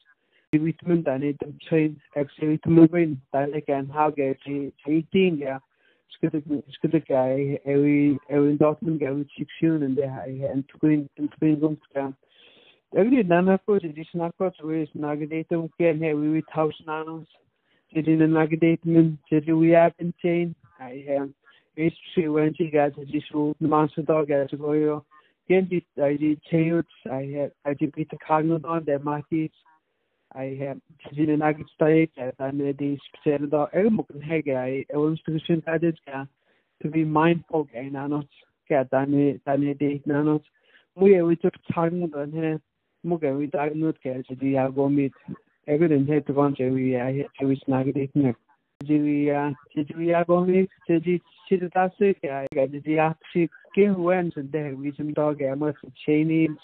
[0.54, 5.60] ritmen dan et train ex ritmen ben dan ek kan ha ge ti ting ja.
[6.14, 12.14] Skulle skulle kai every every document gav section and they and twin twinkles kan
[12.96, 17.26] Every nana ko jadi snakot we nagadetum ken he we with house nanos
[17.96, 21.34] jadi nagadetum jadi we have in chain I am
[21.76, 25.04] it's true when she got to this rule the monster dog as a go
[25.50, 29.00] di I did change I had I did beat the cognitive on their
[30.36, 30.80] I have
[31.16, 35.64] did in nugget state and the said dog every book hey I was to sin
[35.68, 35.98] added
[36.82, 38.26] to be mindful guy nanos
[38.68, 40.42] get dane dane de nanos
[40.96, 42.60] we we took on here
[43.06, 45.12] muga wi ta nu ke ji di ya go mit
[45.76, 46.88] to snag go ji ji
[47.36, 48.43] chi ta se ke ya ga
[48.88, 49.40] जीविया
[49.76, 50.70] जीवियागोनिक
[51.50, 56.62] segaziziyakshike wenzele izinto-ke ama-chains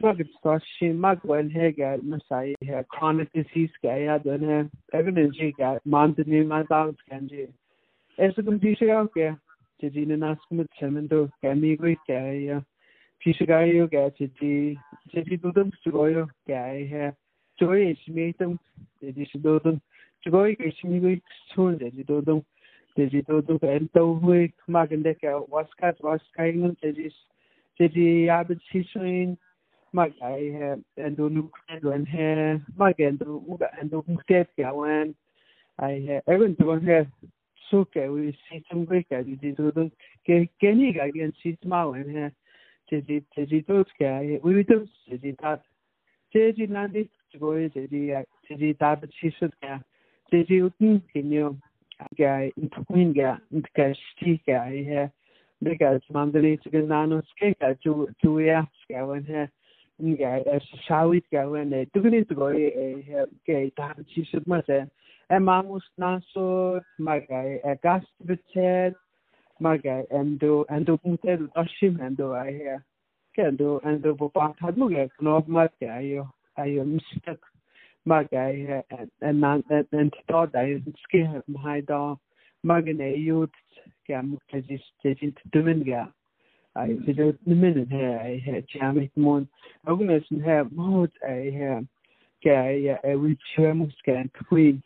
[0.00, 4.58] makutoshin makwenhe-ke masayi-he chronic disease-ke yadone
[4.98, 7.44] ekunenje-ke mantini matawuthi-ke nje
[8.18, 9.26] esikumphishikawu-ke
[9.80, 12.58] jijini nasikumitshemento kemikuikeyo
[13.20, 14.54] phishikayo-ke jiji
[15.10, 17.04] jiji dudum sikoyo-ke ayihe
[17.58, 18.52] joyeshimeitum
[19.02, 19.76] jiji shidudum
[20.23, 21.21] titi sududum joy ismi
[21.53, 22.43] sun titi dudum
[22.95, 27.09] titi dudum en to hui magande ka waskat waskaingun titi
[27.77, 29.37] titi abit sisuin
[29.93, 34.47] mag ai he en do nu kren he mag en do uga en do muktet
[34.57, 35.15] ga wan
[35.79, 37.05] ai he even to he
[37.69, 39.91] so ke we situm gwe ka titi dudum
[40.25, 42.29] ke keni ga gen sitma wan he
[42.89, 45.57] 제지 제지도 게 우리도 제지 다
[46.31, 48.13] 제지 난디 저거에 제지
[48.47, 49.83] 제지 다 치스가
[50.32, 51.58] Tejiltinho
[52.16, 55.08] guy, Twinga, Tkashtika, yeah.
[55.62, 57.76] Because Mandalay to Ganano Skika,
[58.22, 59.50] Tuyaska, and her.
[60.00, 63.02] Nga shawit gawen e tugni tgo e
[63.44, 64.86] ke ta chi shut ma se
[65.28, 68.94] e mamus naso magai e gast bitet
[69.60, 72.78] gør, endo endo pute do tashim endo ai
[73.34, 77.38] ke endo endo bo pa thadmu ge knob ma ke ayo ayo mistak
[78.10, 78.82] magai
[79.28, 79.44] en
[80.00, 81.20] en to dai ski
[81.56, 82.00] mai da
[87.18, 89.48] do tumen he ai he jamit mon
[89.86, 91.70] ognes he mod ai he
[92.42, 94.82] ke ai ai wi chemo scan queen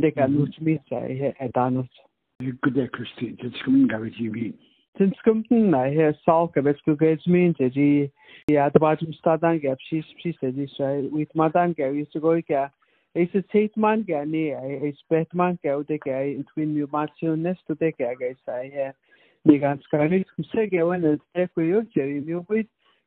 [0.00, 1.88] de ka nut mi sai he edanos
[2.40, 4.52] Good Christy, dit skum gawe TV.
[4.98, 8.12] Tin skumten na he sal ka bet ku gets min te ji
[8.48, 11.88] ya da ba tum sta dan gap shi shi se ji sai with madan ga
[12.02, 12.68] is to go ka
[13.14, 17.34] is a tate man ga ni ai spet man ka de in twin mu matio
[17.36, 18.88] nest to de ka ga sai he
[19.44, 22.66] ni gan skani se ga wen te ku yo je mi with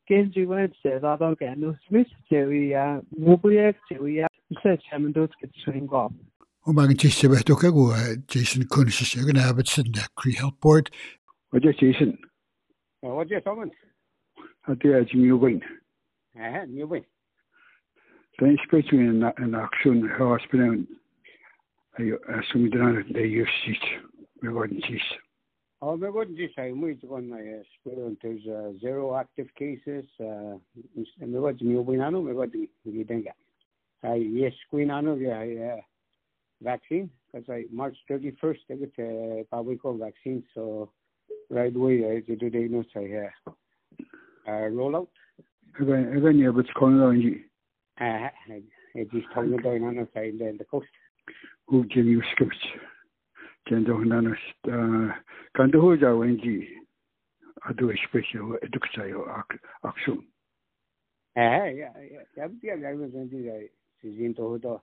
[0.10, 4.28] Genji wen se da da ga no smith je ya mu bu ye je ya
[4.64, 6.10] se chamen dot ke swing go
[6.68, 7.84] O mag an tíiste bheith go go
[8.28, 10.90] Jason Kunnis sé an habit sin de Cree Health Board.
[11.50, 12.30] Wat je Jason?
[13.00, 13.70] Wat je Thomas?
[14.60, 15.62] Hat jy as my wyn.
[16.36, 17.06] Eh, nie wyn.
[18.38, 20.84] Dan spreek jy in in aksie hospitaal.
[21.98, 24.00] Ayo asum dan de justice.
[24.42, 25.08] We worden tis.
[25.80, 30.58] Oh, we worden tis hy moet on my hospital there's uh, zero active cases uh
[31.18, 33.34] we worden nie wyn ano, we worden nie denga.
[34.04, 35.78] Hy yes, queen ano ja, ja.
[36.62, 40.92] vaccine because I March 31st I get a public vaccine, so
[41.50, 43.52] right away I did the diagnose I uh,
[44.48, 45.08] uh, rollout.
[45.80, 47.42] Even yeah, but calling on you.
[48.00, 48.30] Uh,
[48.96, 50.88] I just told me down on the side and the coast.
[51.68, 52.58] Who give you scripts?
[53.68, 54.38] Ken do nanas
[55.56, 56.68] kan do ja wenji
[57.70, 59.44] adu special educayo
[59.84, 60.24] action.
[61.36, 61.42] Eh
[61.78, 63.68] ja ja ja ja ja was wenji ja
[64.02, 64.82] sizin to do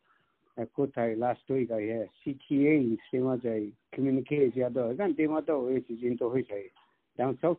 [0.76, 5.68] ko thai last week I had CTA sema jai communicate ya do gan tema to
[5.68, 6.70] is in to hoi jai
[7.18, 7.58] down south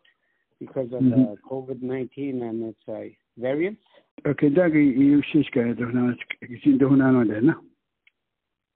[0.60, 3.82] because of the COVID nineteen and its uh, variants.
[4.26, 6.14] Okay, dagi you shish ka do na
[6.64, 7.54] sin do na no de na.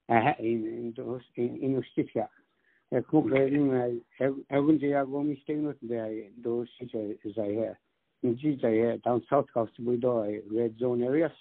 [0.09, 2.27] Ah in in in ustisha.
[3.09, 4.01] Ko in
[4.51, 7.79] egun je ya go mi stay no de do shish is I here.
[8.23, 11.31] In ji jai down south coast we do red zone areas.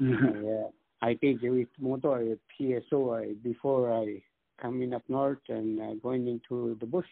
[0.00, 0.70] Yeah.
[1.02, 4.22] I think with motor PSO I, uh, before I
[4.60, 7.06] coming up north and uh, going into the bush.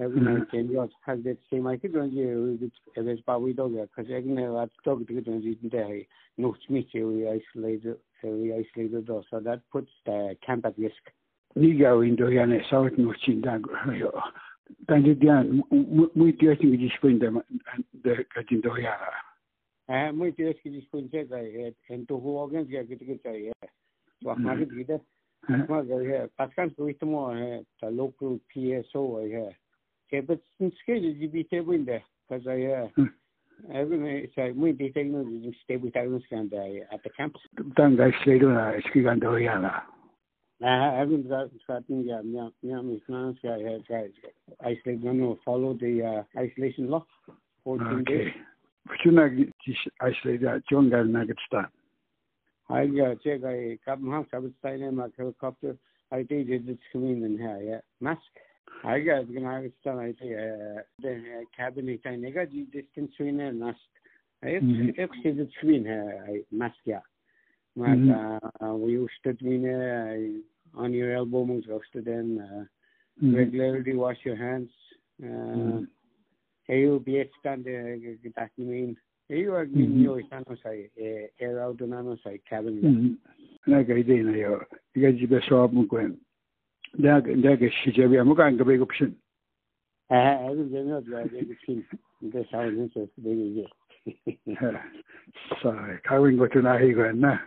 [0.00, 2.58] Every night and you have that same I could run you
[2.96, 6.00] it was about we dog because I can have dog to get on there
[6.36, 10.76] no meet you we isolated uh, we isolated us so that puts the camp at
[10.78, 11.12] risk.
[11.56, 13.62] Ní gaín do an sao nó sin Dan.
[15.20, 16.50] Dian mu tíing
[18.62, 18.74] go
[19.88, 20.12] dispoin din doheara.
[20.12, 21.08] Mu tí ki dispoin
[21.90, 23.52] en to hogan ge get get
[24.22, 25.00] wa ma get
[25.68, 29.56] ma ge paskan kuitmo ta local PSO he.
[30.10, 32.90] Ke but sin skele di bi te winde because I
[33.72, 37.10] every so mu di technology stable at the
[40.60, 42.22] na gan got starting yeah
[42.62, 44.10] yeah guys
[44.60, 47.04] isolate no no follow the uh, isolation law
[47.64, 48.24] 14 Okay.
[48.24, 48.32] days
[49.02, 49.28] Funa
[50.00, 51.70] isolate John gar nugget sta.
[52.68, 55.76] I got check I come house I was signing my helicopter
[56.10, 58.22] I did it it's coming in here yeah mask
[58.82, 60.34] I got gonna have stand I say
[61.02, 63.78] the cabinet I nega distance between and mask
[64.42, 65.84] I have it's between
[66.50, 67.00] mask yeah
[67.76, 68.40] Maar
[68.78, 70.42] we used to mean
[70.74, 72.64] on your elbow moves to then uh,
[73.22, 73.36] Mhm.
[73.36, 74.70] regularly wash your hands.
[75.22, 75.86] Uh, Mhm.
[76.68, 78.96] EU be stand that mean
[79.28, 80.00] EU are mean Mhm.
[80.02, 80.90] you stand say
[81.40, 83.18] air out on say cabin.
[83.66, 84.62] Na ga ide na yo.
[84.96, 86.18] Iga jibe so mu gwen.
[87.00, 89.16] Da da ga shi je bi mu kan ga be option.
[90.10, 91.84] Uh, I was in the driving machine.
[92.22, 93.66] This how it is very
[95.62, 95.70] So
[96.04, 97.38] kawin go na hi gwen na.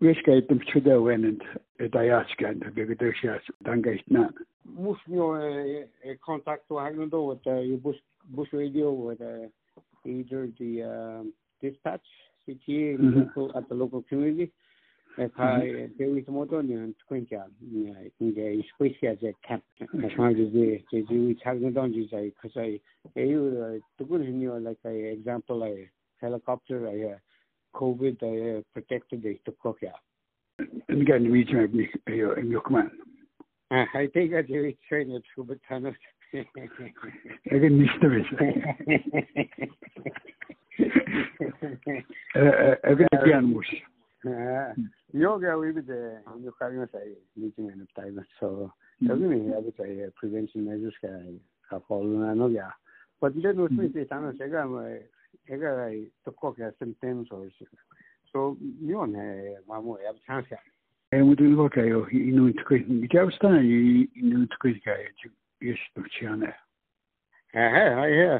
[0.00, 1.42] Wes ga item chuda wen and
[1.80, 3.28] e da scan da be ga shi
[3.62, 4.28] dan ga na.
[4.68, 6.98] Moest you uh, contact to hang
[8.24, 9.48] uh, your bush radio with uh,
[10.04, 12.06] either the um, dispatch
[12.46, 13.14] CTA Mhm.
[13.14, 14.52] local, at the local community.
[15.16, 19.62] If I there is more than you think yeah in the space as a camp.
[19.80, 22.80] As long as the the we hang on is I because I
[23.14, 25.88] you the good in you like a example a
[26.20, 27.18] helicopter I uh,
[27.78, 29.90] COVID I uh, protected the to cook yeah.
[30.88, 32.90] En ga ni mi me yo en yo man.
[33.70, 35.86] Uh, I think I do train it to but kind
[37.50, 38.36] Ege nişte beşe.
[42.82, 43.82] Ege de piyanmış.
[45.12, 47.18] Yok ya bir de yukarıya sayı.
[47.36, 48.70] Niçin benim tayyip so.
[49.08, 51.20] Tabii mi ya bu sayı prevention measures ka
[51.62, 52.70] ka koluna no ya.
[53.22, 54.88] But then what me say tano sega ma
[55.48, 57.50] ega rai tukko ka symptoms or
[58.32, 60.58] so yon hai mamu ya chance ya.
[61.12, 62.74] Eh mudu ko kayo inu tukko.
[62.74, 65.08] Ikya ustan inu tukko kayo.
[65.64, 65.70] Yo.
[65.70, 66.52] Yes, to chiana.
[67.54, 68.38] I yeah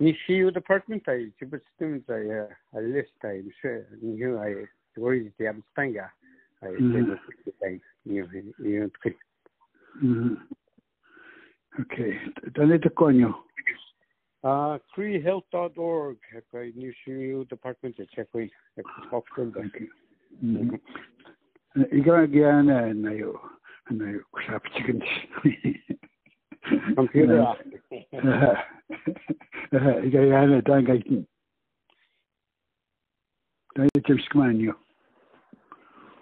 [0.00, 4.66] ni CU department I to but students I uh, a list I sure you I
[4.96, 6.10] worry the abstanga
[6.62, 7.18] I Mhm.
[7.60, 8.90] say you you
[10.02, 10.36] Mhm.
[11.80, 12.18] Okay.
[12.52, 13.34] Dan te konyo.
[14.42, 19.52] Uh, creehealth.org, okay, New CU department Checkpoint, at Hospital.
[19.56, 19.88] Okay.
[20.42, 20.80] Mhm.
[21.76, 23.40] I ga ga na na yo.
[23.90, 25.02] Na yo kusap chicken.
[26.96, 27.44] Computer.
[29.72, 31.26] I ga ga na dan ga tin.
[33.76, 34.74] Dan te skmanyo.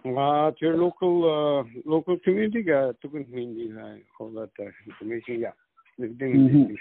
[0.05, 2.65] Uh, to your local, uh, local community,
[3.01, 5.53] community, uh, all that uh, information, yeah.
[5.99, 6.77] Mhm.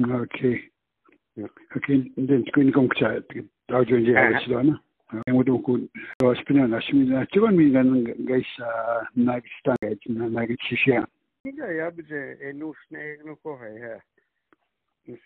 [0.00, 0.60] Okay.
[1.76, 2.94] Okay, den skulle ni komma
[3.28, 4.78] till dag ju det här så då.
[5.26, 5.78] Jag måste gå
[6.24, 8.66] och spela na smi na tjugon mi gan gaisa
[9.14, 10.78] na sta na na gitsia.
[10.86, 11.06] Yeah, yeah,
[11.42, 13.96] Tikai apzēnu sniegnu kohēja.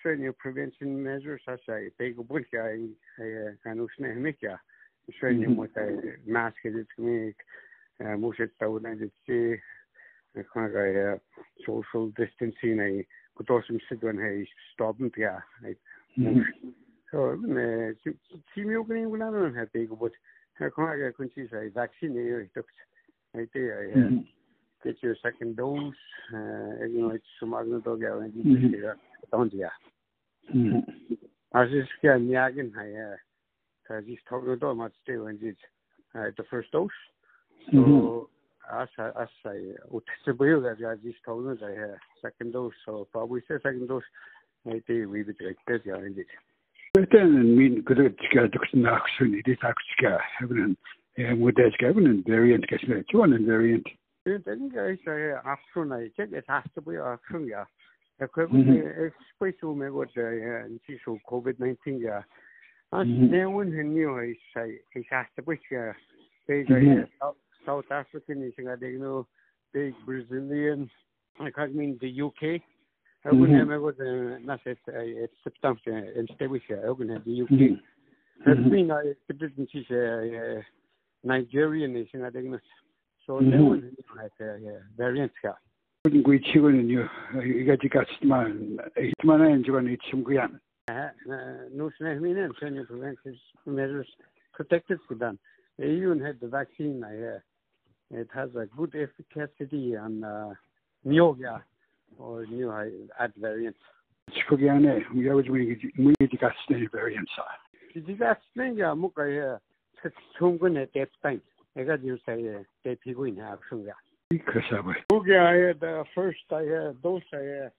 [0.00, 2.62] Svenju prevention measures asai, peiku bulkia
[3.60, 4.54] kanu snehmikia.
[5.18, 5.84] Svenju muta
[6.24, 7.44] maskedit kmik,
[8.22, 9.60] muset taunadit si,
[10.54, 11.18] kmaga
[11.66, 13.04] social distancing ai,
[13.36, 15.34] kutosim sidwan hei stopn pia.
[17.10, 17.36] So,
[18.54, 20.16] timiu kini gulanon hei peiku but,
[20.56, 22.72] kmaga kunci sai vaccine yoi tukt.
[23.36, 23.92] Ai te ai.
[24.86, 26.02] Get your second dose
[26.34, 28.96] uh you know it's sumagno to ga when you get
[29.32, 29.72] don't ya
[31.60, 33.08] as is ga niagen ha ya
[33.88, 35.68] cuz he's talking to much stay when it's
[36.14, 37.00] uh, the first dose
[37.72, 38.30] so
[38.80, 38.88] as
[39.24, 39.58] as I
[40.00, 41.92] utsebuyo ga ga he's talking to ya
[42.24, 44.10] second dose so probably say second dose
[44.86, 46.36] te we would like this ya indeed
[46.96, 50.76] Beten min kudu tika duk na kusuni dit akuska hebben
[51.16, 53.02] en moet dat hebben variant kasme.
[53.04, 53.88] Tjugon variant.
[54.26, 57.66] Den guys är afton I check it has to be afton ja.
[58.18, 59.10] Jag kan Mhm.
[59.34, 62.22] special med vad en så covid-19 ja.
[62.90, 63.28] As Mhm.
[63.30, 65.56] det one who knew I say it has to be.
[66.46, 67.06] They Mhm.
[67.64, 69.24] South African is nga they know
[69.72, 70.90] big Brazilian,
[71.40, 72.62] I mean the UK.
[73.24, 73.64] Ögun mm -hmm.
[73.64, 73.98] med god
[74.40, 74.88] naset
[75.24, 77.78] ett substans en stewisha ögun the UK.
[78.44, 80.64] Has been I didn't see
[81.22, 82.62] Nigerian is in adegnas.
[83.26, 84.32] So no one like
[84.96, 85.56] variants ka.
[86.06, 87.08] Gwi chigun you
[87.42, 90.60] you got to got man it man en jugan it sum guyan.
[91.74, 93.34] No sneh minen senior preventive
[93.66, 94.06] measures
[94.52, 95.38] protected Sudan.
[95.78, 97.44] Even had the vaccine I hear.
[98.12, 100.54] It has a good efficacy on uh,
[101.04, 101.60] Neogia
[102.18, 102.70] or new
[103.18, 103.80] ad variants.
[104.54, 107.32] We always we need got snake variants.
[107.92, 109.58] Did you got snake ya muka ya
[110.38, 110.76] 충분
[111.75, 113.93] 히 대파인 내가 지금 say 대피고 있는 악성가.
[114.39, 114.95] Kasabe.
[115.11, 117.71] Okay, I had the first I had those I had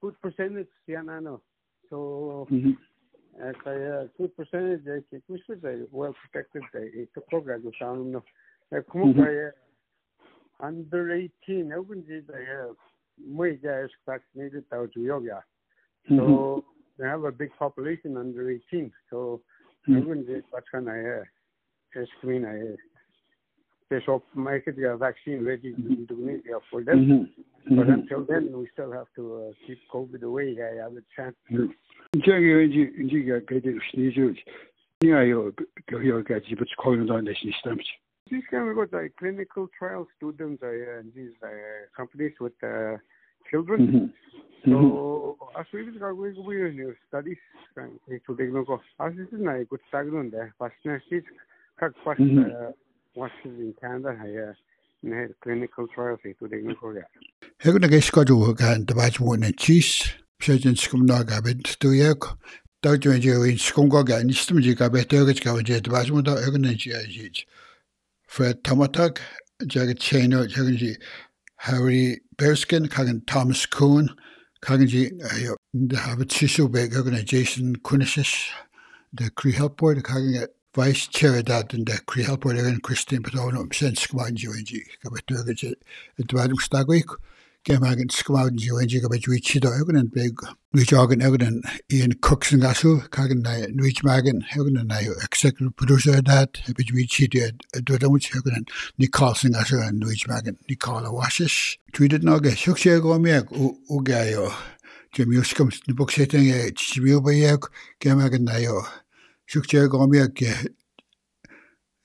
[0.00, 1.40] good percentage Sianano.
[1.88, 2.72] So mm-hmm.
[3.40, 7.62] as I had good percentage I think we should say well protected it's a program
[7.62, 8.22] to sound no.
[8.90, 9.52] Como que
[10.60, 12.76] under 18 open I have
[13.18, 15.44] muy guys vaccinated out to yoga.
[16.08, 16.64] So
[16.98, 18.92] they have a big population under 18.
[19.10, 19.40] So
[19.88, 22.89] I wouldn't get what kind of screen I they so make
[24.07, 26.99] of market vaccine ready in Indonesia for them.
[26.99, 27.75] Mm-hmm.
[27.75, 28.01] But mm-hmm.
[28.01, 30.57] until then, we still have to uh, keep COVID away.
[30.59, 31.31] I, I would say.
[32.23, 34.23] 这个你你个给的你就
[34.99, 35.51] 你还有
[35.87, 37.49] 有有个基本考虑到那些
[38.29, 41.49] This kind we got like clinical trial students uh, and these uh,
[41.95, 42.97] companies with uh,
[43.49, 44.11] children.
[44.65, 44.71] Mm-hmm.
[44.71, 47.37] So as we we going studies
[47.77, 47.83] uh,
[48.27, 48.81] to take no go.
[48.99, 50.51] As is na ikut stagnan deh.
[50.59, 51.23] Pasnya sih
[51.79, 52.17] kak pas.
[52.19, 52.39] Mm-hmm.
[52.39, 52.71] Uh,
[53.13, 54.55] what is in Canada here.
[54.57, 54.61] Uh,
[55.03, 57.01] ne clinical trials to take no yeah.
[57.63, 60.13] Hegna geskaду kan the batch one and cheese.
[60.39, 62.37] Pshajin skum na gabit to yak.
[62.83, 63.19] Dr.
[63.19, 67.45] Joe in Skunga and Stumjiga better get go jet Basmuda Egnaji.
[68.25, 69.19] Fred Tomatak,
[69.67, 70.95] Jagged Chano, Jaggi
[71.57, 74.09] Harry Bearskin, Kagan Thomas Kuhn,
[74.63, 78.49] Kaganji, uh, the Habit Big Organization Kunishes,
[79.13, 80.03] the Cree Health Board,
[80.73, 85.73] Vice Chair that and the Cree Health Board, Christine Padono, Senskwan Joinji, Kabaturga,
[86.17, 87.07] Edward Stagwick.
[87.63, 90.33] Gemagen skwauden ji wen jiga bet wich da eugen big
[90.73, 93.51] wich organ eugen in cooks and gasu kagen na
[93.83, 97.51] wich magen eugen na executive producer that bet wich di
[97.83, 98.65] do da wich eugen
[98.97, 103.19] ni Carlson gasu and wich magen ni Carla washes tweeted no ge shuk she go
[103.19, 104.51] me u ga yo
[105.13, 107.69] jem yuskum ni book setting e chibio ba yak
[107.99, 108.79] gemagen na yo shuk she go me ge iga chigatst magen action hospital asumida shuk
[108.81, 109.10] jent tumek
[109.51, 110.51] shukche gomiya ke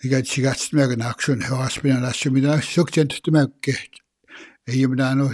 [0.05, 3.75] iga chiga tsitmega nakshun hewa spina rashimida shukche tsitmega ke
[4.67, 5.31] yimdano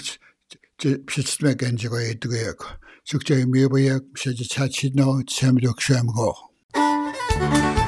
[1.06, 2.66] pshitsitmega genjigo edgoyego
[3.08, 6.52] shukche miyoboya pshaji chachidno tsemdok shemgo
[7.32, 7.81] Thank you.